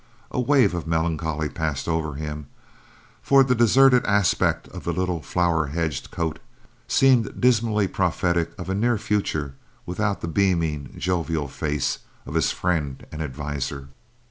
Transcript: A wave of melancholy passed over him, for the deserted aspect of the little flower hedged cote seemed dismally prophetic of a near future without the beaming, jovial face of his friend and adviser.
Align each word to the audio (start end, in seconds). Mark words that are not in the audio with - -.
A 0.31 0.41
wave 0.41 0.73
of 0.73 0.87
melancholy 0.87 1.47
passed 1.47 1.87
over 1.87 2.15
him, 2.15 2.47
for 3.21 3.43
the 3.43 3.53
deserted 3.53 4.03
aspect 4.07 4.67
of 4.69 4.83
the 4.83 4.91
little 4.91 5.21
flower 5.21 5.67
hedged 5.67 6.09
cote 6.09 6.39
seemed 6.87 7.39
dismally 7.39 7.87
prophetic 7.87 8.51
of 8.59 8.67
a 8.67 8.73
near 8.73 8.97
future 8.97 9.53
without 9.85 10.21
the 10.21 10.27
beaming, 10.27 10.95
jovial 10.97 11.47
face 11.47 11.99
of 12.25 12.33
his 12.33 12.49
friend 12.51 13.05
and 13.11 13.21
adviser. 13.21 13.89